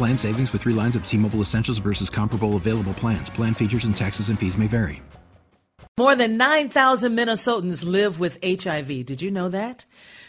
Plan 0.00 0.16
savings 0.16 0.50
with 0.50 0.62
three 0.62 0.72
lines 0.72 0.96
of 0.96 1.04
T 1.04 1.18
Mobile 1.18 1.42
Essentials 1.42 1.76
versus 1.76 2.08
comparable 2.08 2.56
available 2.56 2.94
plans. 2.94 3.28
Plan 3.28 3.52
features 3.52 3.84
and 3.84 3.94
taxes 3.94 4.30
and 4.30 4.38
fees 4.38 4.56
may 4.56 4.66
vary. 4.66 5.02
More 5.98 6.16
than 6.16 6.38
9,000 6.38 7.14
Minnesotans 7.14 7.84
live 7.84 8.18
with 8.18 8.38
HIV. 8.42 9.04
Did 9.04 9.20
you 9.20 9.30
know 9.30 9.50
that? 9.50 9.84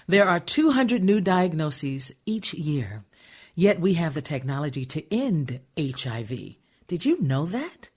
There 0.07 0.27
are 0.27 0.41
200 0.41 1.01
new 1.01 1.21
diagnoses 1.21 2.11
each 2.25 2.53
year. 2.53 3.05
Yet 3.55 3.79
we 3.79 3.93
have 3.93 4.13
the 4.13 4.21
technology 4.21 4.83
to 4.83 5.13
end 5.13 5.61
HIV. 5.79 6.57
Did 6.87 7.05
you 7.05 7.21
know 7.21 7.45
that? 7.45 7.91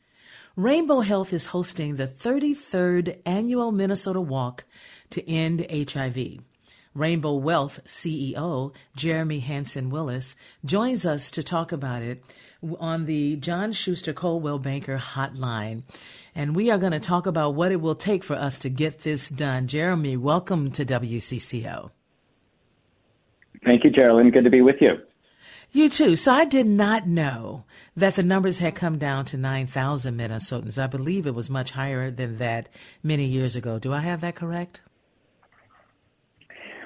Rainbow 0.54 1.00
Health 1.00 1.32
is 1.32 1.46
hosting 1.46 1.96
the 1.96 2.06
33rd 2.06 3.18
annual 3.26 3.72
Minnesota 3.72 4.20
Walk 4.20 4.64
to 5.10 5.28
End 5.28 5.66
HIV. 5.68 6.38
Rainbow 6.94 7.40
Health 7.40 7.80
CEO 7.86 8.72
Jeremy 8.94 9.40
Hanson 9.40 9.90
Willis 9.90 10.36
joins 10.64 11.04
us 11.04 11.30
to 11.32 11.42
talk 11.42 11.72
about 11.72 12.02
it 12.02 12.24
on 12.78 13.06
the 13.06 13.36
John 13.36 13.72
Schuster 13.72 14.12
Coldwell 14.12 14.58
Banker 14.58 14.98
hotline. 14.98 15.82
And 16.34 16.54
we 16.54 16.70
are 16.70 16.78
going 16.78 16.92
to 16.92 17.00
talk 17.00 17.26
about 17.26 17.54
what 17.54 17.72
it 17.72 17.80
will 17.80 17.94
take 17.94 18.24
for 18.24 18.34
us 18.34 18.58
to 18.60 18.68
get 18.68 19.00
this 19.00 19.28
done. 19.28 19.66
Jeremy, 19.66 20.16
welcome 20.16 20.70
to 20.72 20.84
WCCO. 20.84 21.90
Thank 23.64 23.84
you, 23.84 23.90
Geraldine. 23.90 24.30
Good 24.30 24.44
to 24.44 24.50
be 24.50 24.60
with 24.60 24.76
you. 24.80 24.98
You 25.72 25.88
too. 25.88 26.14
So 26.14 26.32
I 26.32 26.44
did 26.44 26.66
not 26.66 27.08
know 27.08 27.64
that 27.96 28.14
the 28.14 28.22
numbers 28.22 28.60
had 28.60 28.76
come 28.76 28.98
down 28.98 29.24
to 29.26 29.36
9,000 29.36 30.16
Minnesotans. 30.16 30.80
I 30.80 30.86
believe 30.86 31.26
it 31.26 31.34
was 31.34 31.50
much 31.50 31.72
higher 31.72 32.10
than 32.10 32.38
that 32.38 32.68
many 33.02 33.24
years 33.24 33.56
ago. 33.56 33.80
Do 33.80 33.92
I 33.92 34.00
have 34.00 34.20
that 34.20 34.36
correct? 34.36 34.80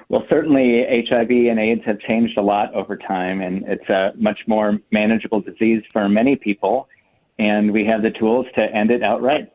Well, 0.09 0.23
certainly 0.27 0.83
HIV 1.07 1.29
and 1.29 1.59
AIDS 1.59 1.81
have 1.85 1.99
changed 1.99 2.35
a 2.37 2.41
lot 2.41 2.73
over 2.73 2.97
time, 2.97 3.41
and 3.41 3.63
it's 3.67 3.87
a 3.89 4.11
much 4.15 4.39
more 4.47 4.79
manageable 4.91 5.39
disease 5.39 5.83
for 5.93 6.09
many 6.09 6.35
people, 6.35 6.89
and 7.37 7.71
we 7.71 7.85
have 7.85 8.01
the 8.01 8.09
tools 8.09 8.47
to 8.55 8.61
end 8.61 8.89
it 8.89 9.03
outright. 9.03 9.51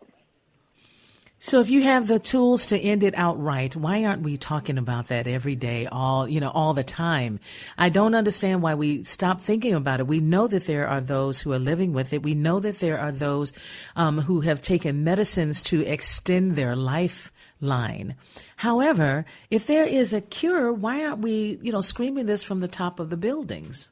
So 1.40 1.60
if 1.60 1.68
you 1.68 1.82
have 1.82 2.06
the 2.06 2.18
tools 2.18 2.66
to 2.66 2.78
end 2.78 3.02
it 3.02 3.14
outright, 3.18 3.76
why 3.76 4.04
aren't 4.04 4.22
we 4.22 4.38
talking 4.38 4.78
about 4.78 5.08
that 5.08 5.26
every 5.26 5.56
day, 5.56 5.86
all, 5.86 6.26
you 6.26 6.40
know, 6.40 6.48
all 6.48 6.72
the 6.72 6.84
time? 6.84 7.38
I 7.76 7.90
don't 7.90 8.14
understand 8.14 8.62
why 8.62 8.76
we 8.76 9.02
stop 9.02 9.42
thinking 9.42 9.74
about 9.74 10.00
it. 10.00 10.06
We 10.06 10.20
know 10.20 10.46
that 10.46 10.64
there 10.64 10.88
are 10.88 11.02
those 11.02 11.42
who 11.42 11.52
are 11.52 11.58
living 11.58 11.92
with 11.92 12.14
it. 12.14 12.22
We 12.22 12.34
know 12.34 12.60
that 12.60 12.78
there 12.78 12.98
are 12.98 13.12
those 13.12 13.52
um, 13.94 14.20
who 14.20 14.40
have 14.40 14.62
taken 14.62 15.04
medicines 15.04 15.62
to 15.64 15.84
extend 15.84 16.52
their 16.52 16.74
life 16.76 17.30
line. 17.64 18.14
However, 18.56 19.24
if 19.50 19.66
there 19.66 19.84
is 19.84 20.12
a 20.12 20.20
cure, 20.20 20.72
why 20.72 21.04
aren't 21.04 21.20
we, 21.20 21.58
you 21.62 21.72
know, 21.72 21.80
screaming 21.80 22.26
this 22.26 22.44
from 22.44 22.60
the 22.60 22.68
top 22.68 23.00
of 23.00 23.10
the 23.10 23.16
buildings? 23.16 23.88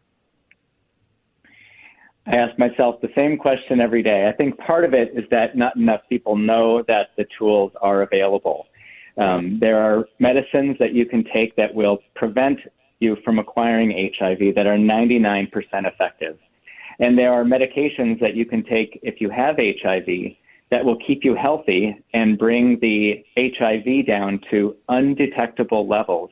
I 2.26 2.36
ask 2.36 2.56
myself 2.58 3.00
the 3.00 3.08
same 3.16 3.36
question 3.36 3.80
every 3.80 4.02
day. 4.02 4.28
I 4.28 4.36
think 4.36 4.56
part 4.58 4.84
of 4.84 4.94
it 4.94 5.10
is 5.14 5.24
that 5.30 5.56
not 5.56 5.74
enough 5.76 6.02
people 6.08 6.36
know 6.36 6.82
that 6.86 7.08
the 7.16 7.26
tools 7.36 7.72
are 7.82 8.02
available. 8.02 8.66
Um, 9.18 9.58
there 9.60 9.78
are 9.78 10.06
medicines 10.20 10.76
that 10.78 10.94
you 10.94 11.04
can 11.04 11.24
take 11.34 11.56
that 11.56 11.74
will 11.74 11.98
prevent 12.14 12.60
you 13.00 13.16
from 13.24 13.38
acquiring 13.38 14.12
HIV 14.18 14.54
that 14.54 14.66
are 14.66 14.76
99% 14.76 15.48
effective. 15.72 16.38
And 17.00 17.18
there 17.18 17.32
are 17.32 17.44
medications 17.44 18.20
that 18.20 18.34
you 18.34 18.46
can 18.46 18.62
take 18.64 19.00
if 19.02 19.20
you 19.20 19.28
have 19.28 19.56
HIV 19.56 20.06
that 20.72 20.86
will 20.86 20.96
keep 21.06 21.22
you 21.22 21.34
healthy 21.34 21.94
and 22.14 22.38
bring 22.38 22.78
the 22.80 23.22
HIV 23.36 24.06
down 24.06 24.40
to 24.50 24.74
undetectable 24.88 25.86
levels, 25.86 26.30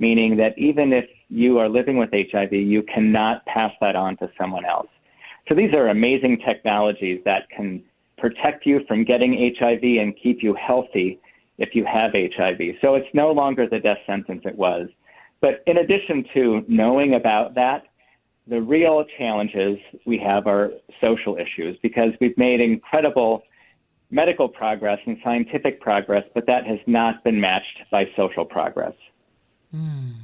meaning 0.00 0.36
that 0.38 0.58
even 0.58 0.92
if 0.92 1.04
you 1.28 1.58
are 1.58 1.68
living 1.68 1.96
with 1.96 2.10
HIV, 2.12 2.52
you 2.52 2.82
cannot 2.92 3.46
pass 3.46 3.70
that 3.80 3.94
on 3.94 4.16
to 4.16 4.28
someone 4.36 4.64
else. 4.64 4.88
So 5.48 5.54
these 5.54 5.72
are 5.72 5.86
amazing 5.86 6.38
technologies 6.44 7.20
that 7.24 7.48
can 7.48 7.80
protect 8.18 8.66
you 8.66 8.80
from 8.88 9.04
getting 9.04 9.54
HIV 9.56 9.82
and 9.82 10.16
keep 10.20 10.42
you 10.42 10.52
healthy 10.54 11.20
if 11.58 11.68
you 11.76 11.84
have 11.84 12.10
HIV. 12.12 12.58
So 12.82 12.96
it's 12.96 13.06
no 13.14 13.30
longer 13.30 13.68
the 13.68 13.78
death 13.78 13.98
sentence 14.04 14.42
it 14.44 14.58
was. 14.58 14.88
But 15.40 15.62
in 15.68 15.78
addition 15.78 16.24
to 16.34 16.64
knowing 16.66 17.14
about 17.14 17.54
that, 17.54 17.84
the 18.48 18.60
real 18.60 19.04
challenges 19.16 19.78
we 20.04 20.18
have 20.18 20.48
are 20.48 20.72
social 21.00 21.36
issues 21.36 21.78
because 21.82 22.10
we've 22.20 22.36
made 22.36 22.60
incredible 22.60 23.42
medical 24.10 24.48
progress 24.48 24.98
and 25.06 25.18
scientific 25.22 25.80
progress, 25.80 26.24
but 26.34 26.46
that 26.46 26.66
has 26.66 26.78
not 26.86 27.24
been 27.24 27.40
matched 27.40 27.80
by 27.90 28.04
social 28.16 28.44
progress. 28.44 28.94
Mm. 29.74 30.14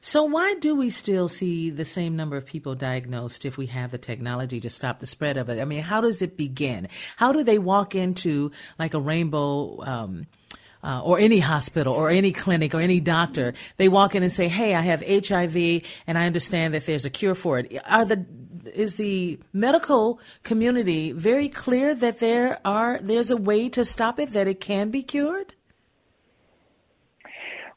So, 0.00 0.24
why 0.24 0.54
do 0.54 0.74
we 0.74 0.90
still 0.90 1.28
see 1.28 1.70
the 1.70 1.84
same 1.84 2.16
number 2.16 2.36
of 2.36 2.44
people 2.44 2.74
diagnosed 2.74 3.44
if 3.44 3.56
we 3.56 3.66
have 3.66 3.92
the 3.92 3.98
technology 3.98 4.58
to 4.58 4.68
stop 4.68 4.98
the 4.98 5.06
spread 5.06 5.36
of 5.36 5.48
it? 5.48 5.60
I 5.60 5.64
mean, 5.64 5.82
how 5.82 6.00
does 6.00 6.22
it 6.22 6.36
begin? 6.36 6.88
How 7.16 7.32
do 7.32 7.44
they 7.44 7.58
walk 7.58 7.94
into 7.94 8.50
like 8.78 8.94
a 8.94 9.00
rainbow? 9.00 9.80
Um, 9.82 10.26
uh, 10.84 11.00
or 11.04 11.16
any 11.20 11.38
hospital 11.38 11.94
or 11.94 12.10
any 12.10 12.32
clinic 12.32 12.74
or 12.74 12.80
any 12.80 12.98
doctor, 12.98 13.54
they 13.76 13.88
walk 13.88 14.16
in 14.16 14.24
and 14.24 14.32
say, 14.32 14.48
"Hey, 14.48 14.74
I 14.74 14.80
have 14.80 15.00
HIV, 15.00 15.82
and 16.08 16.18
I 16.18 16.26
understand 16.26 16.74
that 16.74 16.86
there's 16.86 17.04
a 17.04 17.10
cure 17.10 17.36
for 17.36 17.60
it." 17.60 17.80
Are 17.88 18.04
the 18.04 18.26
is 18.66 18.96
the 18.96 19.38
medical 19.52 20.20
community 20.42 21.12
very 21.12 21.48
clear 21.48 21.94
that 21.94 22.20
there 22.20 22.58
are 22.64 22.98
there's 23.02 23.30
a 23.30 23.36
way 23.36 23.68
to 23.68 23.84
stop 23.84 24.18
it 24.18 24.30
that 24.30 24.48
it 24.48 24.60
can 24.60 24.90
be 24.90 25.02
cured? 25.02 25.54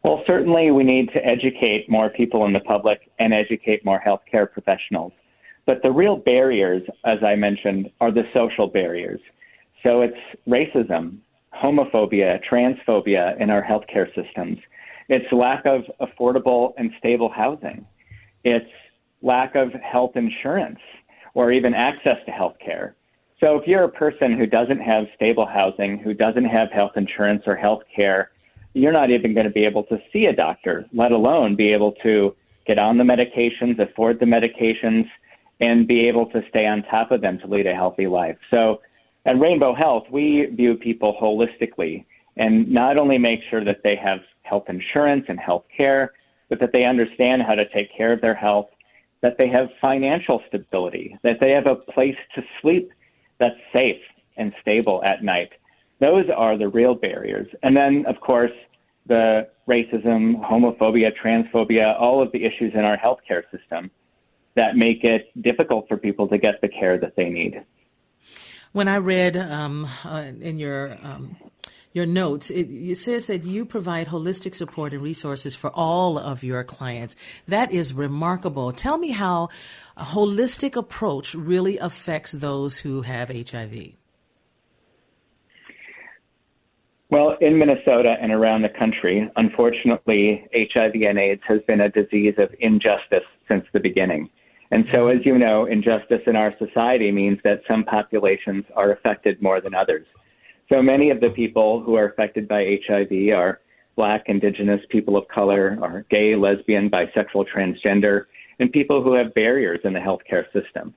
Well, 0.03 0.23
certainly 0.27 0.69
we 0.69 0.83
need 0.83 1.11
to 1.13 1.25
educate 1.25 1.89
more 1.89 2.09
people 2.09 2.45
in 2.45 2.53
the 2.53 2.59
public 2.59 3.09
and 3.17 3.33
educate 3.33 3.83
more 3.83 3.99
healthcare 4.05 4.51
professionals. 4.51 5.13
But 5.65 5.81
the 5.81 5.91
real 5.91 6.15
barriers, 6.17 6.83
as 7.05 7.23
I 7.23 7.35
mentioned, 7.35 7.89
are 7.99 8.11
the 8.11 8.23
social 8.31 8.67
barriers. 8.67 9.19
So 9.81 10.01
it's 10.01 10.17
racism, 10.47 11.17
homophobia, 11.53 12.39
transphobia 12.47 13.39
in 13.41 13.49
our 13.49 13.63
healthcare 13.63 14.07
systems. 14.13 14.59
It's 15.09 15.25
lack 15.31 15.65
of 15.65 15.81
affordable 15.99 16.73
and 16.77 16.91
stable 16.99 17.29
housing. 17.29 17.85
It's 18.43 18.69
lack 19.21 19.55
of 19.55 19.71
health 19.73 20.11
insurance 20.15 20.79
or 21.33 21.51
even 21.51 21.73
access 21.73 22.17
to 22.25 22.31
health 22.31 22.55
care. 22.63 22.95
So 23.39 23.57
if 23.57 23.67
you're 23.67 23.83
a 23.83 23.89
person 23.89 24.37
who 24.37 24.45
doesn't 24.45 24.79
have 24.79 25.05
stable 25.15 25.45
housing, 25.45 25.99
who 25.99 26.13
doesn't 26.13 26.45
have 26.45 26.71
health 26.71 26.93
insurance 26.95 27.43
or 27.45 27.55
health 27.55 27.83
care, 27.93 28.31
you're 28.73 28.93
not 28.93 29.09
even 29.09 29.33
going 29.33 29.45
to 29.45 29.51
be 29.51 29.65
able 29.65 29.83
to 29.83 29.97
see 30.11 30.25
a 30.25 30.35
doctor, 30.35 30.85
let 30.93 31.11
alone 31.11 31.55
be 31.55 31.71
able 31.71 31.93
to 32.03 32.35
get 32.65 32.79
on 32.79 32.97
the 32.97 33.03
medications, 33.03 33.79
afford 33.79 34.19
the 34.19 34.25
medications, 34.25 35.05
and 35.59 35.87
be 35.87 36.07
able 36.07 36.25
to 36.27 36.41
stay 36.49 36.65
on 36.65 36.83
top 36.83 37.11
of 37.11 37.21
them 37.21 37.39
to 37.39 37.47
lead 37.47 37.67
a 37.67 37.73
healthy 37.73 38.07
life. 38.07 38.37
So 38.51 38.81
at 39.25 39.39
Rainbow 39.39 39.73
Health, 39.73 40.03
we 40.11 40.47
view 40.53 40.75
people 40.75 41.15
holistically 41.21 42.05
and 42.37 42.69
not 42.69 42.97
only 42.97 43.17
make 43.17 43.39
sure 43.49 43.63
that 43.63 43.77
they 43.83 43.95
have 43.95 44.19
health 44.43 44.65
insurance 44.67 45.25
and 45.29 45.39
health 45.39 45.63
care, 45.75 46.13
but 46.49 46.59
that 46.59 46.71
they 46.73 46.83
understand 46.83 47.41
how 47.41 47.55
to 47.55 47.67
take 47.69 47.95
care 47.95 48.11
of 48.11 48.21
their 48.21 48.35
health 48.35 48.67
that 49.25 49.39
they 49.39 49.49
have 49.49 49.69
financial 49.81 50.39
stability, 50.47 51.17
that 51.23 51.37
they 51.39 51.49
have 51.49 51.65
a 51.65 51.77
place 51.93 52.19
to 52.35 52.43
sleep 52.61 52.91
that's 53.39 53.55
safe 53.73 54.03
and 54.37 54.53
stable 54.61 55.03
at 55.03 55.23
night. 55.23 55.49
Those 55.99 56.25
are 56.29 56.59
the 56.59 56.67
real 56.67 56.93
barriers. 56.93 57.47
And 57.63 57.75
then, 57.75 58.05
of 58.05 58.17
course, 58.21 58.51
the 59.07 59.47
racism, 59.67 60.21
homophobia, 60.47 61.09
transphobia, 61.23 61.99
all 61.99 62.21
of 62.21 62.31
the 62.33 62.45
issues 62.45 62.73
in 62.75 62.81
our 62.81 62.97
healthcare 62.97 63.41
system. 63.51 63.89
that 64.55 64.77
make 64.77 65.03
it 65.03 65.23
difficult 65.41 65.87
for 65.87 65.97
people 65.97 66.27
to 66.27 66.37
get 66.37 66.61
the 66.61 66.69
care 66.69 66.97
that 66.97 67.13
they 67.17 67.29
need. 67.29 67.61
When 68.71 68.87
I 68.87 68.97
read 68.97 69.35
um, 69.37 69.87
uh, 70.03 70.31
in 70.39 70.59
your 70.59 70.97
um, 71.03 71.35
your 71.95 72.05
notes, 72.05 72.49
it, 72.49 72.67
it, 72.69 72.97
says 72.97 73.27
that 73.27 73.45
you 73.45 73.63
provide 73.63 74.07
holistic 74.07 74.53
support 74.53 74.91
and 74.91 75.01
resources 75.01 75.55
for 75.55 75.69
all 75.69 76.17
of 76.17 76.43
your 76.43 76.61
clients. 76.61 77.15
That 77.47 77.71
is 77.71 77.93
remarkable. 77.93 78.73
Tell 78.73 78.97
me 78.97 79.11
how 79.11 79.47
a 79.95 80.03
holistic 80.03 80.75
approach 80.75 81.33
really 81.33 81.77
affects 81.77 82.33
those 82.33 82.79
who 82.79 83.03
have 83.03 83.29
HIV. 83.29 83.93
Well, 87.09 87.37
in 87.39 87.57
Minnesota 87.57 88.17
and 88.19 88.33
around 88.33 88.63
the 88.63 88.69
country, 88.77 89.31
unfortunately, 89.37 90.45
HIV 90.53 90.95
and 90.95 91.17
AIDS 91.17 91.43
has 91.47 91.61
been 91.65 91.79
a 91.79 91.89
disease 91.89 92.33
of 92.37 92.53
injustice 92.59 93.23
since 93.47 93.63
the 93.71 93.79
beginning. 93.79 94.29
And 94.71 94.83
so, 94.91 95.07
as 95.07 95.19
you 95.23 95.37
know, 95.37 95.65
injustice 95.65 96.21
in 96.27 96.35
our 96.35 96.53
society 96.57 97.09
means 97.11 97.39
that 97.45 97.61
some 97.69 97.85
populations 97.85 98.65
are 98.75 98.91
affected 98.91 99.41
more 99.41 99.61
than 99.61 99.73
others. 99.73 100.05
So 100.69 100.81
many 100.81 101.11
of 101.11 101.19
the 101.19 101.29
people 101.29 101.81
who 101.81 101.95
are 101.95 102.05
affected 102.05 102.47
by 102.47 102.79
HIV 102.87 103.33
are 103.35 103.59
Black, 103.95 104.23
Indigenous, 104.27 104.81
people 104.89 105.15
of 105.15 105.27
color, 105.27 105.77
are 105.81 106.05
gay, 106.09 106.35
lesbian, 106.35 106.89
bisexual, 106.89 107.45
transgender, 107.55 108.25
and 108.59 108.71
people 108.71 109.03
who 109.03 109.13
have 109.13 109.33
barriers 109.35 109.79
in 109.83 109.93
the 109.93 109.99
healthcare 109.99 110.45
system. 110.51 110.93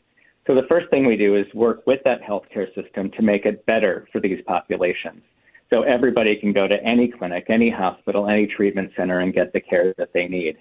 So 0.47 0.55
the 0.55 0.67
first 0.69 0.89
thing 0.89 1.05
we 1.05 1.17
do 1.17 1.37
is 1.37 1.47
work 1.53 1.87
with 1.87 2.01
that 2.05 2.23
healthcare 2.23 2.75
system 2.75 3.11
to 3.11 3.23
make 3.23 3.45
it 3.45 3.67
better 3.67 4.09
for 4.11 4.21
these 4.21 4.43
populations. 4.47 5.23
So 5.69 5.83
everybody 5.83 6.37
can 6.37 6.55
go 6.55 6.67
to 6.67 6.83
any 6.83 7.09
clinic, 7.09 7.47
any 7.51 7.69
hospital, 7.69 8.27
any 8.27 8.47
treatment 8.47 8.91
center 8.97 9.21
and 9.21 9.35
get 9.35 9.53
the 9.53 9.61
care 9.61 9.93
that 9.99 10.15
they 10.15 10.27
need. 10.27 10.57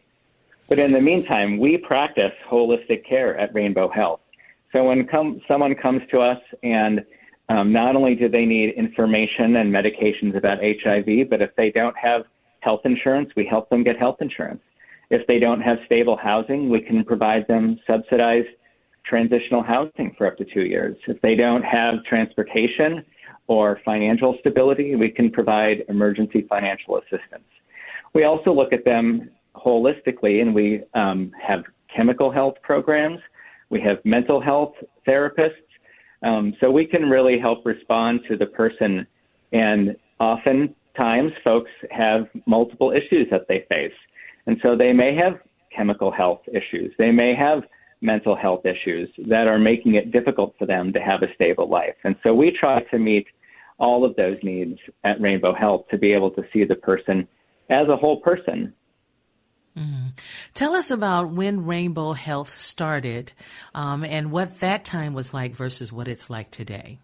But 0.68 0.80
in 0.80 0.92
the 0.92 1.00
meantime, 1.00 1.58
we 1.58 1.78
practice 1.78 2.34
holistic 2.52 3.08
care 3.08 3.38
at 3.38 3.54
Rainbow 3.54 3.88
Health. 3.88 4.20
So 4.74 4.84
when 4.84 5.08
come, 5.08 5.40
someone 5.48 5.76
comes 5.76 6.02
to 6.12 6.20
us 6.20 6.42
and 6.62 7.06
um, 7.50 7.72
not 7.72 7.96
only 7.96 8.16
do 8.16 8.28
they 8.28 8.46
need 8.46 8.74
information 8.76 9.58
and 9.58 9.74
medications 9.74 10.36
about 10.36 10.58
HIV, 10.60 11.30
but 11.30 11.42
if 11.42 11.56
they 11.56 11.72
don't 11.72 11.96
have 11.98 12.24
health 12.60 12.82
insurance, 12.84 13.30
we 13.36 13.46
help 13.46 13.70
them 13.70 13.84
get 13.84 13.98
health 13.98 14.18
insurance. 14.20 14.62
If 15.10 15.26
they 15.28 15.40
don't 15.40 15.62
have 15.62 15.78
stable 15.86 16.18
housing, 16.18 16.70
we 16.70 16.82
can 16.82 17.04
provide 17.06 17.48
them 17.48 17.80
subsidized 17.88 18.50
transitional 19.06 19.64
housing 19.64 20.14
for 20.18 20.28
up 20.28 20.38
to 20.38 20.46
two 20.46 20.64
years. 20.64 20.98
If 21.08 21.22
they 21.22 21.36
don't 21.36 21.64
have 21.64 22.04
transportation 22.04 23.06
or 23.48 23.80
financial 23.86 24.36
stability, 24.42 24.96
we 24.96 25.10
can 25.10 25.32
provide 25.32 25.86
emergency 25.88 26.46
financial 26.50 26.98
assistance. 26.98 27.48
We 28.14 28.26
also 28.26 28.52
look 28.52 28.74
at 28.74 28.84
them 28.84 29.30
holistically, 29.56 30.42
and 30.42 30.54
we 30.54 30.84
um, 30.94 31.32
have 31.42 31.64
chemical 31.96 32.32
health 32.32 32.56
programs. 32.62 33.20
We 33.70 33.82
have 33.82 33.98
mental 34.04 34.42
health 34.42 34.74
therapists. 35.08 35.67
Um, 36.24 36.54
so 36.60 36.72
we 36.72 36.86
can 36.86 37.04
really 37.10 37.40
help 37.40 37.66
respond 37.66 38.22
to 38.28 38.38
the 38.38 38.46
person. 38.48 39.06
And 39.52 39.96
oftentimes, 40.20 41.32
folks 41.44 41.72
have 41.92 42.28
multiple 42.46 42.92
issues 42.92 43.28
that 43.32 43.48
they 43.48 43.66
face. 43.70 43.94
And 44.48 44.58
so 44.64 44.76
they 44.76 44.94
may 44.94 45.16
have 45.16 45.40
chemical 45.76 46.12
health 46.12 46.42
issues. 46.48 46.94
They 46.98 47.12
may 47.12 47.36
have 47.36 47.64
mental 48.02 48.36
health 48.36 48.66
issues 48.66 49.10
that 49.28 49.48
are 49.48 49.60
making 49.60 49.96
it 49.96 50.12
difficult 50.12 50.54
for 50.58 50.66
them 50.66 50.94
to 50.94 51.00
have 51.00 51.24
a 51.24 51.34
stable 51.36 51.70
life. 51.70 51.96
And 52.04 52.16
so 52.24 52.34
we 52.34 52.52
try 52.52 52.84
to 52.84 53.00
meet 53.00 53.28
all 53.80 54.06
of 54.06 54.16
those 54.16 54.38
needs 54.44 54.80
at 55.04 55.22
Rainbow 55.22 55.54
Health 55.54 55.86
to 55.92 55.98
be 55.98 56.14
able 56.14 56.32
to 56.32 56.44
see 56.52 56.64
the 56.64 56.76
person 56.76 57.28
as 57.70 57.88
a 57.90 57.98
whole 57.98 58.22
person 58.22 58.74
Mm. 59.78 60.18
Tell 60.54 60.76
us 60.76 60.90
about 60.90 61.30
when 61.30 61.66
Rainbow 61.66 62.14
Health 62.14 62.56
started 62.56 63.34
um, 63.76 64.04
and 64.04 64.32
what 64.32 64.60
that 64.60 64.86
time 64.86 65.14
was 65.14 65.34
like 65.34 65.54
versus 65.54 65.94
what 65.94 66.08
it's 66.08 66.30
like 66.30 66.50
today. 66.50 67.00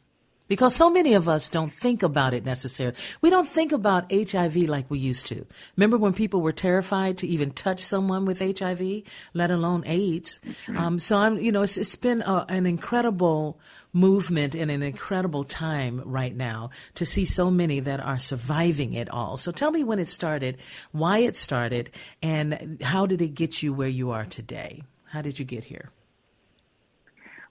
Because 0.47 0.75
so 0.75 0.89
many 0.89 1.13
of 1.13 1.29
us 1.29 1.47
don't 1.49 1.71
think 1.71 2.03
about 2.03 2.33
it 2.33 2.43
necessarily. 2.43 2.97
We 3.21 3.29
don't 3.29 3.47
think 3.47 3.71
about 3.71 4.11
HIV 4.11 4.57
like 4.57 4.89
we 4.89 4.99
used 4.99 5.27
to. 5.27 5.45
Remember 5.77 5.97
when 5.97 6.13
people 6.13 6.41
were 6.41 6.51
terrified 6.51 7.17
to 7.19 7.27
even 7.27 7.51
touch 7.51 7.81
someone 7.81 8.25
with 8.25 8.39
HIV, 8.39 9.03
let 9.33 9.51
alone 9.51 9.83
AIDS? 9.85 10.39
Um, 10.75 10.99
so 10.99 11.17
I'm, 11.17 11.37
you 11.37 11.51
know, 11.51 11.61
it's, 11.61 11.77
it's 11.77 11.95
been 11.95 12.21
a, 12.23 12.45
an 12.49 12.65
incredible 12.65 13.59
movement 13.93 14.53
and 14.55 14.69
an 14.69 14.83
incredible 14.83 15.43
time 15.43 16.01
right 16.03 16.35
now 16.35 16.71
to 16.95 17.05
see 17.05 17.25
so 17.25 17.49
many 17.49 17.79
that 17.79 17.99
are 17.99 18.19
surviving 18.19 18.93
it 18.93 19.09
all. 19.09 19.37
So 19.37 19.51
tell 19.51 19.71
me 19.71 19.83
when 19.83 19.99
it 19.99 20.07
started, 20.07 20.57
why 20.91 21.19
it 21.19 21.35
started, 21.35 21.91
and 22.21 22.81
how 22.83 23.05
did 23.05 23.21
it 23.21 23.29
get 23.29 23.63
you 23.63 23.73
where 23.73 23.87
you 23.87 24.11
are 24.11 24.25
today? 24.25 24.83
How 25.05 25.21
did 25.21 25.39
you 25.39 25.45
get 25.45 25.63
here? 25.63 25.91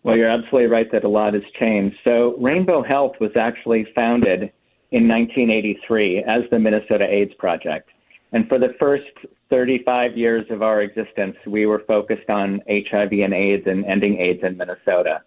Well, 0.05 0.17
you're 0.17 0.29
absolutely 0.29 0.67
right 0.67 0.91
that 0.93 1.05
a 1.05 1.09
lot 1.09 1.35
has 1.35 1.43
changed. 1.59 1.97
So, 2.03 2.37
Rainbow 2.39 2.83
Health 2.83 3.13
was 3.21 3.31
actually 3.37 3.87
founded 3.95 4.53
in 4.91 5.09
1983 5.09 6.25
as 6.25 6.43
the 6.51 6.59
Minnesota 6.59 7.07
AIDS 7.09 7.33
Project. 7.39 7.89
And 8.33 8.49
for 8.49 8.59
the 8.59 8.75
first 8.81 9.05
35 9.51 10.17
years 10.17 10.47
of 10.51 10.63
our 10.63 10.83
existence, 10.83 11.37
we 11.47 11.67
were 11.67 11.83
focused 11.87 12.29
on 12.31 12.61
HIV 12.69 13.13
and 13.13 13.35
AIDS 13.35 13.65
and 13.67 13.85
ending 13.85 14.19
AIDS 14.19 14.41
in 14.43 14.57
Minnesota. 14.57 15.21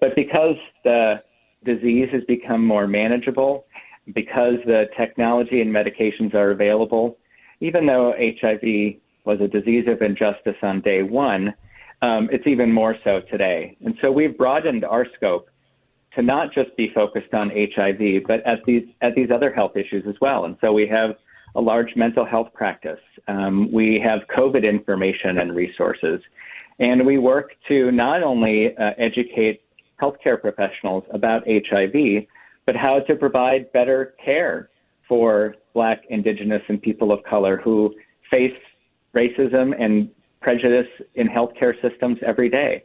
But 0.00 0.14
because 0.14 0.56
the 0.84 1.22
disease 1.64 2.08
has 2.12 2.22
become 2.24 2.64
more 2.64 2.86
manageable, 2.86 3.66
because 4.14 4.54
the 4.66 4.84
technology 4.96 5.60
and 5.60 5.74
medications 5.74 6.34
are 6.34 6.52
available, 6.52 7.18
even 7.60 7.86
though 7.86 8.14
HIV 8.16 9.00
was 9.24 9.40
a 9.40 9.48
disease 9.48 9.86
of 9.88 10.00
injustice 10.02 10.56
on 10.62 10.80
day 10.80 11.02
one, 11.02 11.52
um, 12.02 12.28
it's 12.30 12.46
even 12.46 12.72
more 12.72 12.96
so 13.04 13.20
today. 13.30 13.76
And 13.84 13.94
so 14.00 14.12
we've 14.12 14.36
broadened 14.36 14.84
our 14.84 15.06
scope 15.16 15.48
to 16.14 16.22
not 16.22 16.52
just 16.52 16.74
be 16.76 16.90
focused 16.94 17.32
on 17.34 17.50
HIV, 17.50 18.24
but 18.26 18.44
at 18.46 18.64
these 18.64 18.84
at 19.02 19.14
these 19.14 19.30
other 19.30 19.52
health 19.52 19.76
issues 19.76 20.04
as 20.08 20.14
well. 20.20 20.44
And 20.44 20.56
so 20.60 20.72
we 20.72 20.86
have 20.88 21.16
a 21.54 21.60
large 21.60 21.94
mental 21.96 22.24
health 22.24 22.48
practice. 22.52 23.00
Um, 23.28 23.70
we 23.72 24.00
have 24.04 24.20
COVID 24.36 24.68
information 24.68 25.38
and 25.38 25.54
resources, 25.54 26.20
and 26.78 27.06
we 27.06 27.18
work 27.18 27.52
to 27.68 27.90
not 27.92 28.22
only 28.22 28.76
uh, 28.76 28.90
educate 28.98 29.62
healthcare 30.00 30.40
professionals 30.40 31.04
about 31.12 31.42
HIV, 31.46 32.26
but 32.66 32.76
how 32.76 33.00
to 33.00 33.14
provide 33.14 33.72
better 33.72 34.14
care 34.22 34.68
for 35.08 35.54
Black, 35.72 36.02
Indigenous, 36.10 36.62
and 36.68 36.80
people 36.80 37.12
of 37.12 37.22
color 37.22 37.58
who 37.58 37.94
face 38.30 38.52
racism 39.14 39.72
and 39.80 40.10
prejudice 40.46 40.86
in 41.16 41.26
healthcare 41.26 41.74
systems 41.82 42.18
every 42.24 42.48
day, 42.48 42.84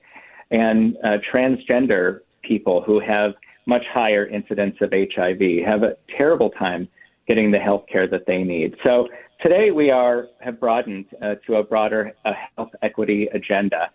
and 0.49 0.97
uh, 1.03 1.17
transgender 1.31 2.21
people 2.41 2.81
who 2.81 2.99
have 2.99 3.33
much 3.68 3.83
higher 3.94 4.25
incidence 4.25 4.75
of 4.81 4.91
HIV 4.91 5.63
have 5.63 5.83
a 5.83 5.95
terrible 6.18 6.49
time 6.49 6.87
getting 7.27 7.51
the 7.51 7.59
health 7.59 7.83
care 7.87 8.07
that 8.07 8.25
they 8.25 8.41
need. 8.41 8.73
So 8.83 9.07
today 9.44 9.69
we 9.69 9.91
are 9.91 10.25
have 10.39 10.59
broadened 10.59 11.06
uh, 11.21 11.35
to 11.45 11.57
a 11.57 11.63
broader 11.63 12.13
uh, 12.25 12.31
health 12.57 12.71
equity 12.81 13.30
agenda. 13.31 13.91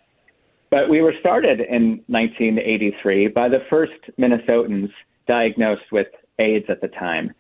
But 0.70 0.88
we 0.88 1.02
were 1.02 1.14
started 1.18 1.58
in 1.58 2.04
1983 2.06 3.26
by 3.28 3.48
the 3.48 3.64
first 3.68 4.00
Minnesotans 4.16 4.92
diagnosed 5.26 5.90
with 5.90 6.06
AIDS 6.38 6.66
at 6.68 6.80
the 6.80 6.88
time. 7.06 7.32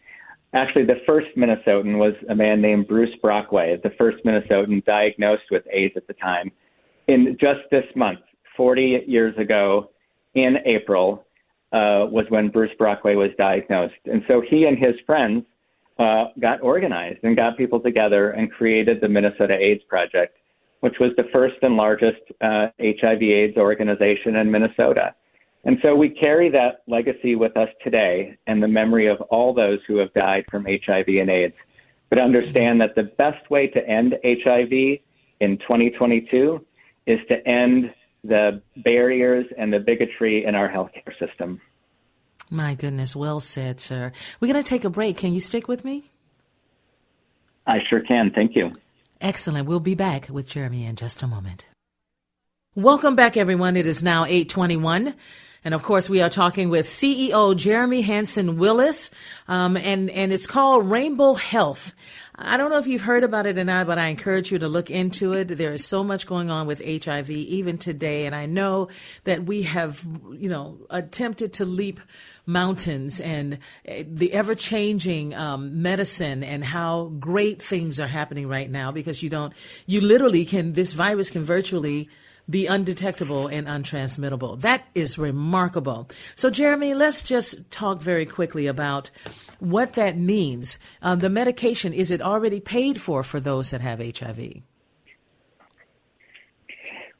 Actually, 0.54 0.84
the 0.84 1.00
first 1.06 1.28
Minnesotan 1.36 1.98
was 1.98 2.14
a 2.28 2.34
man 2.34 2.60
named 2.60 2.88
Bruce 2.88 3.14
Brockway, 3.20 3.78
the 3.82 3.90
first 3.98 4.24
Minnesotan 4.24 4.84
diagnosed 4.84 5.44
with 5.50 5.64
AIDS 5.70 5.94
at 5.96 6.06
the 6.06 6.14
time. 6.14 6.50
In 7.08 7.36
just 7.40 7.60
this 7.70 7.84
month, 7.94 8.20
40 8.56 9.04
years 9.06 9.36
ago, 9.38 9.90
in 10.34 10.56
April, 10.64 11.26
uh, 11.72 12.06
was 12.10 12.24
when 12.28 12.48
Bruce 12.48 12.70
Brockway 12.78 13.16
was 13.16 13.30
diagnosed. 13.36 13.94
And 14.04 14.22
so 14.28 14.40
he 14.40 14.64
and 14.64 14.78
his 14.78 14.94
friends 15.04 15.44
uh, 15.98 16.26
got 16.40 16.62
organized 16.62 17.20
and 17.22 17.36
got 17.36 17.56
people 17.56 17.80
together 17.80 18.30
and 18.30 18.50
created 18.50 19.00
the 19.00 19.08
Minnesota 19.08 19.54
AIDS 19.54 19.82
Project, 19.88 20.38
which 20.80 20.94
was 21.00 21.10
the 21.16 21.24
first 21.32 21.56
and 21.62 21.76
largest 21.76 22.20
uh, 22.40 22.68
HIV/AIDS 22.80 23.56
organization 23.56 24.36
in 24.36 24.50
Minnesota. 24.50 25.14
And 25.66 25.78
so 25.82 25.96
we 25.96 26.08
carry 26.08 26.48
that 26.50 26.82
legacy 26.86 27.34
with 27.34 27.56
us 27.56 27.68
today 27.82 28.38
and 28.46 28.62
the 28.62 28.68
memory 28.68 29.08
of 29.08 29.20
all 29.22 29.52
those 29.52 29.80
who 29.88 29.96
have 29.96 30.14
died 30.14 30.44
from 30.48 30.64
HIV 30.64 31.08
and 31.08 31.28
AIDS. 31.28 31.56
But 32.08 32.20
understand 32.20 32.80
that 32.80 32.94
the 32.94 33.02
best 33.02 33.50
way 33.50 33.66
to 33.66 33.84
end 33.84 34.14
HIV 34.24 35.00
in 35.40 35.58
2022 35.58 36.64
is 37.08 37.18
to 37.28 37.46
end 37.48 37.92
the 38.22 38.62
barriers 38.76 39.44
and 39.58 39.72
the 39.72 39.80
bigotry 39.80 40.44
in 40.44 40.54
our 40.54 40.68
healthcare 40.68 41.18
system. 41.18 41.60
My 42.48 42.74
goodness, 42.74 43.16
well 43.16 43.40
said, 43.40 43.80
sir. 43.80 44.12
We're 44.38 44.52
going 44.52 44.62
to 44.62 44.68
take 44.68 44.84
a 44.84 44.90
break. 44.90 45.16
Can 45.16 45.34
you 45.34 45.40
stick 45.40 45.66
with 45.66 45.84
me? 45.84 46.12
I 47.66 47.78
sure 47.90 48.02
can. 48.02 48.30
Thank 48.32 48.54
you. 48.54 48.70
Excellent. 49.20 49.66
We'll 49.66 49.80
be 49.80 49.96
back 49.96 50.28
with 50.28 50.48
Jeremy 50.48 50.84
in 50.84 50.94
just 50.94 51.24
a 51.24 51.26
moment. 51.26 51.66
Welcome 52.76 53.16
back, 53.16 53.36
everyone. 53.36 53.76
It 53.76 53.88
is 53.88 54.04
now 54.04 54.26
821. 54.26 55.14
And 55.66 55.74
of 55.74 55.82
course, 55.82 56.08
we 56.08 56.20
are 56.20 56.30
talking 56.30 56.68
with 56.68 56.86
CEO 56.86 57.56
Jeremy 57.56 58.00
Hanson 58.00 58.56
Willis, 58.56 59.10
um, 59.48 59.76
and, 59.76 60.08
and 60.10 60.32
it's 60.32 60.46
called 60.46 60.88
Rainbow 60.88 61.34
Health. 61.34 61.92
I 62.36 62.56
don't 62.56 62.70
know 62.70 62.78
if 62.78 62.86
you've 62.86 63.02
heard 63.02 63.24
about 63.24 63.46
it 63.46 63.58
or 63.58 63.64
not, 63.64 63.88
but 63.88 63.98
I 63.98 64.06
encourage 64.06 64.52
you 64.52 64.60
to 64.60 64.68
look 64.68 64.92
into 64.92 65.32
it. 65.32 65.48
There 65.48 65.72
is 65.72 65.84
so 65.84 66.04
much 66.04 66.28
going 66.28 66.50
on 66.50 66.68
with 66.68 66.80
HIV 67.04 67.32
even 67.32 67.78
today. 67.78 68.26
And 68.26 68.34
I 68.36 68.46
know 68.46 68.90
that 69.24 69.42
we 69.42 69.62
have, 69.62 70.06
you 70.38 70.48
know, 70.48 70.78
attempted 70.88 71.54
to 71.54 71.64
leap 71.64 71.98
mountains 72.46 73.18
and 73.18 73.58
eh, 73.86 74.04
the 74.06 74.34
ever 74.34 74.54
changing 74.54 75.34
um, 75.34 75.82
medicine 75.82 76.44
and 76.44 76.62
how 76.62 77.06
great 77.18 77.60
things 77.60 77.98
are 77.98 78.06
happening 78.06 78.46
right 78.46 78.70
now 78.70 78.92
because 78.92 79.20
you 79.20 79.28
don't, 79.30 79.52
you 79.86 80.00
literally 80.00 80.44
can, 80.44 80.74
this 80.74 80.92
virus 80.92 81.28
can 81.28 81.42
virtually 81.42 82.08
be 82.48 82.66
undetectable 82.66 83.48
and 83.48 83.66
untransmittable. 83.66 84.60
That 84.60 84.84
is 84.94 85.18
remarkable. 85.18 86.08
So, 86.34 86.50
Jeremy, 86.50 86.94
let's 86.94 87.22
just 87.22 87.70
talk 87.70 88.00
very 88.00 88.26
quickly 88.26 88.66
about 88.66 89.10
what 89.58 89.94
that 89.94 90.16
means. 90.16 90.78
Um, 91.02 91.18
the 91.18 91.30
medication, 91.30 91.92
is 91.92 92.10
it 92.10 92.20
already 92.20 92.60
paid 92.60 93.00
for 93.00 93.22
for 93.22 93.40
those 93.40 93.70
that 93.70 93.80
have 93.80 93.98
HIV? 93.98 94.62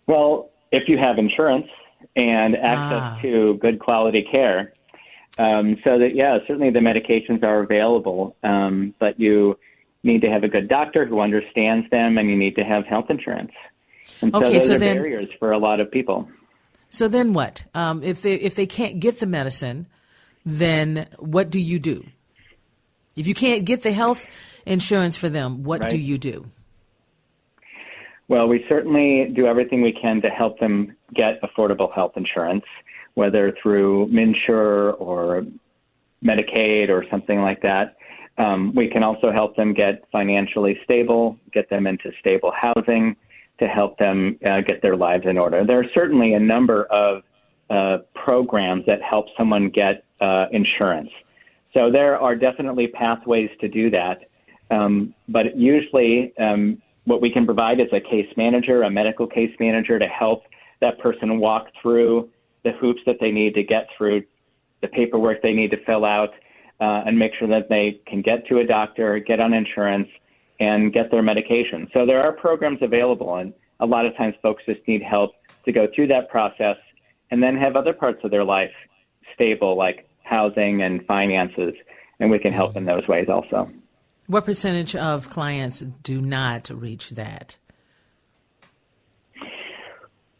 Well, 0.07 0.51
if 0.71 0.89
you 0.89 0.99
have 0.99 1.19
insurance 1.19 1.67
and 2.15 2.55
access 2.57 3.03
ah. 3.03 3.19
to 3.23 3.55
good 3.61 3.81
quality 3.81 4.27
care, 4.31 4.73
um, 5.39 5.77
so 5.85 5.99
that, 5.99 6.15
yeah, 6.15 6.39
certainly 6.47 6.71
the 6.71 6.79
medications 6.79 7.43
are 7.43 7.63
available, 7.63 8.37
um, 8.43 8.95
but 8.99 9.19
you 9.21 9.59
need 10.03 10.23
to 10.23 10.31
have 10.31 10.45
a 10.45 10.49
good 10.49 10.69
doctor 10.69 11.05
who 11.05 11.21
understands 11.21 11.89
them 11.91 12.17
and 12.17 12.31
you 12.31 12.37
need 12.37 12.55
to 12.57 12.63
have 12.63 12.87
health 12.87 13.07
insurance. 13.11 13.51
And 14.23 14.35
okay, 14.35 14.47
so 14.47 14.53
those 14.53 14.67
so 14.67 14.75
are 14.75 14.79
then, 14.79 14.97
barriers 14.97 15.29
for 15.39 15.53
a 15.53 15.59
lot 15.59 15.81
of 15.81 15.91
people. 15.91 16.29
So 16.89 17.09
then 17.09 17.33
what? 17.33 17.65
Um, 17.75 18.03
if 18.03 18.23
they 18.23 18.35
if 18.35 18.55
they 18.55 18.67
can't 18.67 19.01
get 19.01 19.21
the 19.21 19.27
medicine, 19.27 19.87
then 20.45 21.09
what 21.19 21.51
do 21.51 21.61
you 21.61 21.79
do? 21.79 22.07
If 23.17 23.27
you 23.27 23.35
can't 23.35 23.65
get 23.65 23.83
the 23.83 23.93
health 23.93 24.27
insurance 24.67 25.17
for 25.17 25.29
them, 25.29 25.65
what 25.65 25.83
right. 25.83 25.91
do 25.91 25.99
you 25.99 26.19
do? 26.19 26.47
Well, 28.29 28.49
we 28.49 28.65
certainly 28.69 29.33
do 29.35 29.47
everything 29.47 29.83
we 29.83 29.93
can 29.93 30.21
to 30.23 30.29
help 30.29 30.59
them 30.59 30.97
get 31.15 31.41
affordable 31.43 31.93
health 31.93 32.13
insurance, 32.17 32.65
whether 33.15 33.57
through 33.63 34.09
MNsure 34.09 35.01
or 35.01 35.45
Medicaid 36.25 36.89
or 36.89 37.05
something 37.11 37.41
like 37.41 37.63
that. 37.63 37.97
Um, 38.39 38.75
we 38.75 38.89
can 38.89 39.03
also 39.03 39.33
help 39.33 39.57
them 39.57 39.73
get 39.73 40.05
financially 40.13 40.79
stable, 40.85 41.39
get 41.53 41.71
them 41.71 41.87
into 41.87 42.11
stable 42.21 42.53
housing, 42.55 43.17
to 43.59 43.67
help 43.67 43.99
them 43.99 44.39
uh, 44.45 44.61
get 44.61 44.83
their 44.83 44.97
lives 44.97 45.25
in 45.27 45.39
order. 45.39 45.65
There 45.65 45.79
are 45.81 45.91
certainly 45.95 46.35
a 46.35 46.41
number 46.41 46.85
of 46.85 47.23
uh, 47.71 47.99
programs 48.15 48.85
that 48.87 49.03
help 49.03 49.27
someone 49.37 49.71
get 49.71 50.05
uh, 50.21 50.47
insurance. 50.53 51.11
So 51.75 51.91
there 51.91 52.19
are 52.19 52.35
definitely 52.35 52.89
pathways 52.89 53.51
to 53.61 53.69
do 53.69 53.91
that. 53.91 54.29
Um, 54.71 55.15
but 55.29 55.57
usually, 55.57 56.33
um, 56.39 56.81
what 57.05 57.21
we 57.21 57.31
can 57.31 57.45
provide 57.45 57.81
is 57.81 57.87
a 57.93 58.01
case 58.01 58.29
manager, 58.37 58.83
a 58.83 58.91
medical 58.91 59.27
case 59.27 59.55
manager 59.61 59.99
to 59.99 60.07
help 60.07 60.43
that 60.81 60.99
person 60.99 61.39
walk 61.39 61.67
through 61.81 62.29
the 62.65 62.73
hoops 62.73 63.01
that 63.07 63.17
they 63.21 63.31
need 63.31 63.55
to 63.55 63.63
get 63.63 63.87
through, 63.97 64.25
the 64.83 64.89
paperwork 64.89 65.41
they 65.41 65.53
need 65.53 65.71
to 65.71 65.85
fill 65.85 66.05
out, 66.05 66.31
uh, 66.81 67.03
and 67.07 67.19
make 67.19 67.33
sure 67.39 67.49
that 67.49 67.69
they 67.69 68.01
can 68.07 68.23
get 68.23 68.47
to 68.49 68.59
a 68.59 68.67
doctor, 68.67 69.19
get 69.19 69.41
on 69.41 69.55
insurance, 69.55 70.09
and 70.61 70.93
get 70.93 71.11
their 71.11 71.23
medication. 71.23 71.89
So 71.93 72.07
there 72.07 72.23
are 72.23 72.33
programs 72.33 72.79
available, 72.83 73.37
and 73.37 73.53
a 73.81 73.87
lot 73.87 74.07
of 74.07 74.17
times 74.17 74.35
folks 74.43 74.63
just 74.67 74.81
need 74.87 75.03
help 75.03 75.33
to 75.65 75.73
go 75.73 75.87
through 75.95 76.09
that 76.09 76.29
process 76.31 76.77
and 77.31 77.43
then 77.43 77.57
have 77.57 77.77
other 77.77 77.93
parts 77.93 78.21
of 78.25 78.31
their 78.31 78.45
life 78.45 78.73
stable, 79.35 79.77
like 79.77 80.09
housing 80.23 80.83
and 80.83 81.05
finances, 81.07 81.75
and 82.21 82.31
we 82.31 82.39
can 82.39 82.53
help 82.53 82.77
in 82.77 82.85
those 82.85 83.07
ways 83.09 83.29
also. 83.29 83.71
What 84.27 84.45
percentage 84.45 84.97
of 84.97 85.31
clients 85.31 85.81
do 85.81 86.21
not 86.21 86.71
reach 86.71 87.11
that? 87.11 87.57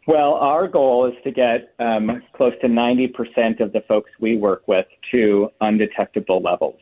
Well, 0.07 0.35
our 0.35 0.69
goal 0.69 1.05
is 1.05 1.13
to 1.25 1.31
get 1.31 1.73
um, 1.79 2.23
close 2.33 2.53
to 2.61 2.67
90% 2.67 3.59
of 3.59 3.73
the 3.73 3.81
folks 3.89 4.09
we 4.21 4.37
work 4.37 4.65
with 4.65 4.85
to 5.11 5.49
undetectable 5.59 6.41
levels. 6.41 6.79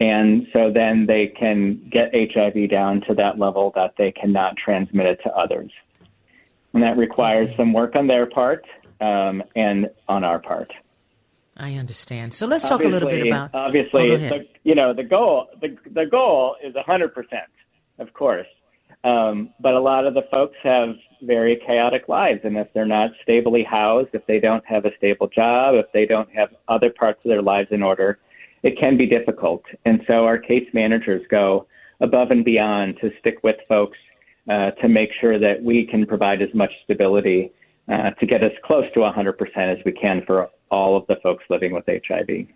And 0.00 0.46
so 0.52 0.70
then 0.72 1.06
they 1.06 1.26
can 1.26 1.88
get 1.90 2.12
HIV 2.14 2.70
down 2.70 3.00
to 3.08 3.14
that 3.14 3.38
level 3.38 3.72
that 3.74 3.94
they 3.98 4.12
cannot 4.12 4.56
transmit 4.56 5.06
it 5.06 5.20
to 5.24 5.30
others. 5.32 5.72
And 6.72 6.82
that 6.82 6.96
requires 6.96 7.48
some 7.56 7.72
work 7.72 7.96
on 7.96 8.06
their 8.06 8.26
part 8.26 8.64
um, 9.00 9.42
and 9.56 9.88
on 10.08 10.22
our 10.22 10.38
part. 10.38 10.70
I 11.56 11.74
understand. 11.74 12.34
So 12.34 12.46
let's 12.46 12.62
talk 12.62 12.74
obviously, 12.74 12.90
a 12.90 12.94
little 12.94 13.10
bit 13.10 13.26
about. 13.26 13.50
Obviously, 13.52 14.12
oh, 14.12 14.16
the, 14.16 14.46
you 14.62 14.76
know, 14.76 14.94
the 14.94 15.02
goal 15.02 15.48
the 15.60 15.76
the 15.92 16.06
goal 16.06 16.54
is 16.62 16.74
100 16.74 17.12
percent, 17.12 17.50
of 17.98 18.12
course. 18.12 18.46
Um, 19.02 19.50
but 19.58 19.74
a 19.74 19.80
lot 19.80 20.06
of 20.06 20.14
the 20.14 20.22
folks 20.30 20.56
have 20.62 20.90
very 21.22 21.60
chaotic 21.66 22.08
lives, 22.08 22.40
and 22.44 22.56
if 22.56 22.68
they're 22.74 22.86
not 22.86 23.10
stably 23.22 23.64
housed, 23.64 24.10
if 24.12 24.24
they 24.26 24.38
don't 24.38 24.64
have 24.66 24.84
a 24.84 24.90
stable 24.98 25.28
job, 25.28 25.74
if 25.74 25.86
they 25.92 26.06
don't 26.06 26.30
have 26.32 26.50
other 26.68 26.90
parts 26.90 27.20
of 27.24 27.28
their 27.28 27.42
lives 27.42 27.68
in 27.72 27.82
order, 27.82 28.18
it 28.68 28.78
can 28.78 28.98
be 28.98 29.06
difficult. 29.06 29.62
And 29.86 30.02
so 30.06 30.24
our 30.24 30.38
case 30.38 30.68
managers 30.74 31.22
go 31.30 31.66
above 32.00 32.30
and 32.30 32.44
beyond 32.44 32.98
to 33.00 33.10
stick 33.18 33.38
with 33.42 33.56
folks 33.66 33.96
uh, 34.48 34.72
to 34.82 34.88
make 34.88 35.08
sure 35.20 35.38
that 35.38 35.62
we 35.62 35.86
can 35.90 36.06
provide 36.06 36.42
as 36.42 36.52
much 36.54 36.70
stability 36.84 37.50
uh, 37.90 38.10
to 38.20 38.26
get 38.26 38.44
as 38.44 38.52
close 38.64 38.84
to 38.92 39.00
100% 39.00 39.32
as 39.56 39.78
we 39.86 39.92
can 39.92 40.22
for 40.26 40.48
all 40.70 40.96
of 40.98 41.06
the 41.06 41.16
folks 41.22 41.44
living 41.48 41.72
with 41.72 41.84
HIV. 41.86 42.46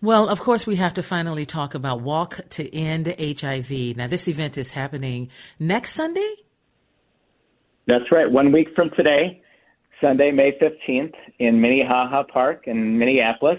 Well, 0.00 0.30
of 0.30 0.40
course, 0.40 0.66
we 0.66 0.76
have 0.76 0.94
to 0.94 1.02
finally 1.02 1.44
talk 1.44 1.74
about 1.74 2.00
Walk 2.00 2.40
to 2.50 2.74
End 2.74 3.14
HIV. 3.18 3.96
Now, 3.98 4.06
this 4.06 4.26
event 4.26 4.56
is 4.56 4.70
happening 4.70 5.28
next 5.58 5.92
Sunday? 5.92 6.34
That's 7.86 8.10
right, 8.10 8.30
one 8.30 8.52
week 8.52 8.68
from 8.74 8.88
today, 8.96 9.42
Sunday, 10.02 10.30
May 10.30 10.52
15th, 10.52 11.12
in 11.38 11.60
Minnehaha 11.60 12.22
Park 12.32 12.62
in 12.66 12.98
Minneapolis 12.98 13.58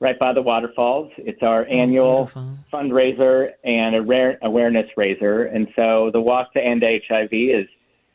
right 0.00 0.18
by 0.18 0.32
the 0.32 0.42
waterfalls. 0.42 1.10
It's 1.18 1.42
our 1.42 1.62
oh, 1.62 1.70
annual 1.70 2.24
beautiful. 2.26 2.58
fundraiser 2.72 3.50
and 3.64 3.96
a 3.96 4.02
rare 4.02 4.38
awareness 4.42 4.86
raiser. 4.96 5.44
And 5.44 5.68
so 5.74 6.10
the 6.12 6.20
Walk 6.20 6.52
to 6.52 6.60
End 6.60 6.82
HIV 6.82 7.32
is 7.32 7.66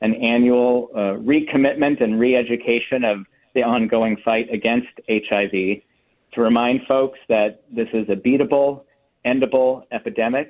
an 0.01 0.15
annual 0.15 0.89
uh, 0.93 1.17
recommitment 1.21 2.01
and 2.03 2.19
re-education 2.19 3.03
of 3.03 3.25
the 3.53 3.63
ongoing 3.63 4.17
fight 4.23 4.47
against 4.51 4.89
HIV 5.09 5.51
to 6.33 6.41
remind 6.41 6.81
folks 6.87 7.19
that 7.29 7.63
this 7.71 7.87
is 7.93 8.09
a 8.09 8.15
beatable, 8.15 8.83
endable 9.25 9.83
epidemic, 9.91 10.49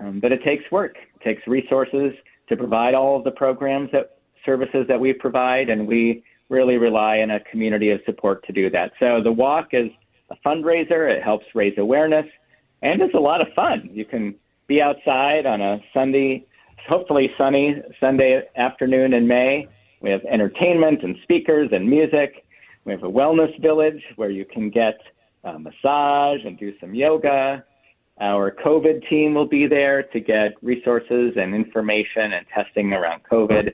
um, 0.00 0.20
but 0.20 0.32
it 0.32 0.42
takes 0.42 0.64
work. 0.70 0.96
It 1.14 1.24
takes 1.24 1.46
resources 1.46 2.12
to 2.48 2.56
provide 2.56 2.94
all 2.94 3.16
of 3.16 3.24
the 3.24 3.30
programs 3.30 3.90
that 3.92 4.18
services 4.44 4.86
that 4.88 4.98
we 4.98 5.12
provide, 5.12 5.70
and 5.70 5.86
we 5.86 6.24
really 6.48 6.76
rely 6.76 7.18
on 7.18 7.30
a 7.30 7.40
community 7.40 7.90
of 7.90 8.00
support 8.04 8.44
to 8.46 8.52
do 8.52 8.68
that. 8.70 8.92
So 8.98 9.22
the 9.22 9.32
walk 9.32 9.68
is 9.72 9.88
a 10.32 10.48
fundraiser. 10.48 11.14
It 11.14 11.22
helps 11.22 11.46
raise 11.54 11.76
awareness, 11.78 12.26
and 12.82 13.00
it's 13.00 13.14
a 13.14 13.20
lot 13.20 13.40
of 13.40 13.48
fun. 13.54 13.88
You 13.92 14.04
can 14.04 14.34
be 14.66 14.80
outside 14.80 15.46
on 15.46 15.60
a 15.60 15.78
Sunday, 15.92 16.46
hopefully 16.88 17.30
sunny 17.36 17.76
Sunday 18.00 18.42
afternoon 18.56 19.14
in 19.14 19.28
May. 19.28 19.68
We 20.00 20.10
have 20.10 20.24
entertainment 20.24 21.02
and 21.02 21.16
speakers 21.22 21.68
and 21.72 21.88
music. 21.88 22.44
We 22.84 22.92
have 22.92 23.04
a 23.04 23.10
wellness 23.10 23.60
village 23.60 24.02
where 24.16 24.30
you 24.30 24.44
can 24.44 24.70
get 24.70 24.98
a 25.44 25.58
massage 25.58 26.40
and 26.44 26.58
do 26.58 26.72
some 26.80 26.94
yoga. 26.94 27.64
Our 28.20 28.54
COVID 28.64 29.08
team 29.08 29.34
will 29.34 29.46
be 29.46 29.66
there 29.66 30.02
to 30.04 30.20
get 30.20 30.52
resources 30.62 31.32
and 31.36 31.54
information 31.54 32.32
and 32.32 32.46
testing 32.54 32.92
around 32.92 33.22
COVID. 33.30 33.72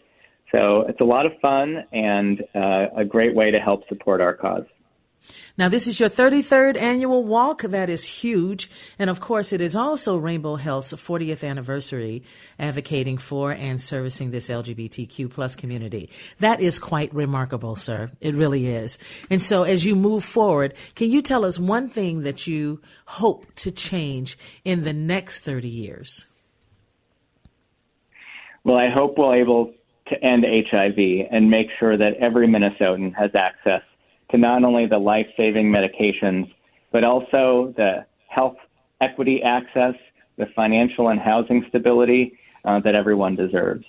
So 0.52 0.82
it's 0.88 1.00
a 1.00 1.04
lot 1.04 1.26
of 1.26 1.32
fun 1.40 1.84
and 1.92 2.42
uh, 2.54 2.86
a 2.96 3.04
great 3.04 3.34
way 3.34 3.50
to 3.50 3.58
help 3.58 3.86
support 3.88 4.20
our 4.20 4.34
cause. 4.34 4.64
Now, 5.56 5.68
this 5.68 5.86
is 5.86 5.98
your 5.98 6.08
33rd 6.08 6.76
annual 6.76 7.24
walk. 7.24 7.62
That 7.62 7.90
is 7.90 8.04
huge. 8.04 8.70
And 8.98 9.10
of 9.10 9.20
course, 9.20 9.52
it 9.52 9.60
is 9.60 9.74
also 9.74 10.16
Rainbow 10.16 10.56
Health's 10.56 10.92
40th 10.92 11.46
anniversary 11.46 12.22
advocating 12.58 13.18
for 13.18 13.52
and 13.52 13.80
servicing 13.80 14.30
this 14.30 14.48
LGBTQ 14.48 15.30
plus 15.30 15.56
community. 15.56 16.10
That 16.38 16.60
is 16.60 16.78
quite 16.78 17.12
remarkable, 17.12 17.76
sir. 17.76 18.10
It 18.20 18.34
really 18.34 18.66
is. 18.66 18.98
And 19.30 19.42
so 19.42 19.64
as 19.64 19.84
you 19.84 19.96
move 19.96 20.24
forward, 20.24 20.74
can 20.94 21.10
you 21.10 21.22
tell 21.22 21.44
us 21.44 21.58
one 21.58 21.90
thing 21.90 22.22
that 22.22 22.46
you 22.46 22.80
hope 23.06 23.52
to 23.56 23.70
change 23.70 24.38
in 24.64 24.84
the 24.84 24.92
next 24.92 25.40
30 25.40 25.68
years? 25.68 26.26
Well, 28.64 28.76
I 28.76 28.90
hope 28.90 29.18
we're 29.18 29.40
able 29.40 29.72
to 30.08 30.24
end 30.24 30.44
HIV 30.44 31.28
and 31.30 31.50
make 31.50 31.68
sure 31.78 31.96
that 31.96 32.14
every 32.20 32.46
Minnesotan 32.46 33.14
has 33.14 33.30
access 33.34 33.82
to 34.30 34.38
not 34.38 34.64
only 34.64 34.86
the 34.86 34.98
life 34.98 35.26
saving 35.36 35.70
medications, 35.70 36.50
but 36.92 37.04
also 37.04 37.74
the 37.76 38.06
health 38.28 38.56
equity 39.00 39.42
access, 39.42 39.94
the 40.36 40.46
financial 40.54 41.08
and 41.08 41.18
housing 41.20 41.64
stability 41.68 42.38
uh, 42.64 42.80
that 42.80 42.94
everyone 42.94 43.36
deserves. 43.36 43.84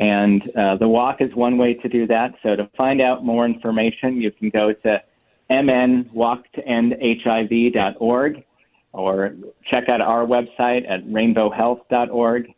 And 0.00 0.48
uh, 0.56 0.76
the 0.76 0.88
walk 0.88 1.20
is 1.20 1.34
one 1.34 1.58
way 1.58 1.74
to 1.74 1.88
do 1.88 2.06
that. 2.06 2.34
So 2.42 2.56
to 2.56 2.70
find 2.76 3.00
out 3.00 3.24
more 3.24 3.44
information, 3.44 4.20
you 4.20 4.30
can 4.30 4.50
go 4.50 4.72
to 4.72 5.02
mnwalktoendhiv.org 5.50 8.44
or 8.92 9.34
check 9.70 9.88
out 9.88 10.00
our 10.00 10.24
website 10.24 10.88
at 10.90 11.04
rainbowhealth.org 11.06 12.54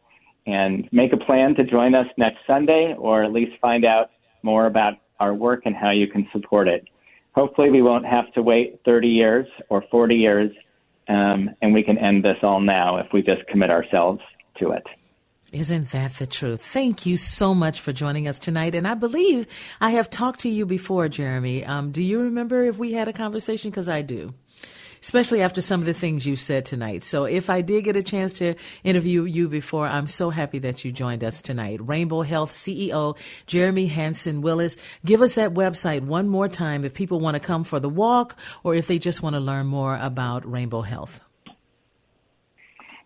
and 0.47 0.89
make 0.93 1.13
a 1.13 1.17
plan 1.17 1.55
to 1.55 1.65
join 1.65 1.95
us 1.95 2.07
next 2.17 2.39
Sunday 2.47 2.95
or 2.99 3.23
at 3.25 3.33
least 3.33 3.53
find 3.61 3.85
out 3.85 4.11
more 4.43 4.65
about 4.67 4.95
our 5.19 5.35
work 5.35 5.67
and 5.67 5.77
how 5.77 5.91
you 5.91 6.07
can 6.09 6.27
support 6.33 6.69
it. 6.69 6.89
Hopefully, 7.35 7.71
we 7.71 7.83
won't 7.83 8.07
have 8.07 8.33
to 8.35 8.43
wait 8.43 8.81
30 8.85 9.09
years 9.09 9.47
or 9.69 9.85
40 9.91 10.15
years, 10.17 10.51
um, 11.09 11.51
and 11.63 11.73
we 11.73 11.83
can 11.83 11.97
end 11.99 12.25
this 12.25 12.39
all 12.43 12.61
now 12.61 12.99
if 12.99 13.07
we 13.13 13.23
just 13.23 13.47
commit 13.49 13.71
ourselves 13.71 14.21
to 14.59 14.73
it. 14.73 14.85
Isn't 15.53 15.91
that 15.91 16.15
the 16.15 16.27
truth? 16.27 16.63
Thank 16.63 17.07
you 17.07 17.17
so 17.17 17.55
much 17.55 17.81
for 17.81 17.93
joining 17.93 18.29
us 18.29 18.39
tonight. 18.39 18.77
And 18.77 18.87
I 18.87 18.95
believe 18.95 19.49
I 19.81 19.91
have 19.91 20.09
talked 20.09 20.41
to 20.41 20.49
you 20.49 20.65
before, 20.65 21.09
Jeremy. 21.09 21.65
Um, 21.65 21.91
do 21.91 22.05
you 22.05 22.21
remember 22.21 22.65
if 22.65 22.79
we 22.79 22.93
had 22.93 23.09
a 23.09 23.13
conversation? 23.13 23.71
Because 23.71 23.89
I 23.89 24.03
do 24.03 24.33
especially 25.03 25.43
after 25.43 25.61
some 25.61 25.81
of 25.81 25.87
the 25.87 25.95
things 25.95 26.27
you 26.27 26.37
said 26.37 26.65
tonight. 26.65 27.05
So 27.05 27.25
if 27.25 27.51
I 27.51 27.61
did 27.61 27.85
get 27.85 27.97
a 27.97 28.03
chance 28.03 28.33
to 28.35 28.55
interview 28.85 29.25
you 29.25 29.49
before, 29.49 29.87
I'm 29.87 30.09
so 30.09 30.31
happy 30.31 30.59
that 30.61 30.85
you 30.85 30.93
joined 30.93 31.25
us 31.25 31.43
tonight. 31.43 31.81
Rainbow 31.83 32.23
Health 32.23 32.53
CEO 32.53 33.17
Jeremy 33.47 33.87
Hanson 33.87 34.43
Willis. 34.43 34.77
Give 35.05 35.23
us 35.23 35.35
that 35.35 35.55
website 35.55 36.03
one 36.03 36.29
more 36.29 36.49
time 36.49 36.85
if 36.85 36.95
people 36.95 37.19
want 37.21 37.35
to 37.35 37.41
come 37.41 37.65
for 37.65 37.81
the 37.81 37.89
walk 37.89 38.37
or 38.63 38.75
if 38.75 38.87
they 38.87 38.99
just 38.99 39.23
want 39.23 39.35
to 39.35 39.41
learn 39.41 39.67
more 39.67 39.99
about 40.01 40.51
Rainbow 40.51 40.83
Health. 40.83 41.21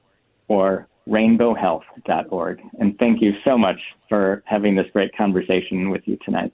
or 0.48 0.88
rainbowhealth.org. 1.08 2.62
And 2.80 2.98
thank 2.98 3.22
you 3.22 3.34
so 3.44 3.56
much 3.58 3.80
for 4.10 4.42
having 4.46 4.76
this 4.76 4.88
great 4.94 5.16
conversation 5.16 5.90
with 5.90 6.02
you 6.06 6.18
tonight. 6.24 6.54